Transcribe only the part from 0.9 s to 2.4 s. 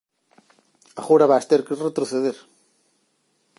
Agora vas ter que retroceder.